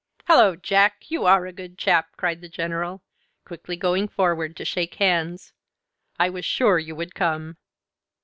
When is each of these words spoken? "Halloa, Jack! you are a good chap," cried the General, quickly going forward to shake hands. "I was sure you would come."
"Halloa, 0.25 0.57
Jack! 0.57 1.11
you 1.11 1.25
are 1.25 1.45
a 1.45 1.53
good 1.53 1.77
chap," 1.77 2.17
cried 2.17 2.41
the 2.41 2.49
General, 2.49 3.03
quickly 3.45 3.75
going 3.77 4.07
forward 4.07 4.55
to 4.57 4.65
shake 4.65 4.95
hands. 4.95 5.53
"I 6.17 6.27
was 6.27 6.43
sure 6.43 6.79
you 6.79 6.95
would 6.95 7.13
come." 7.13 7.57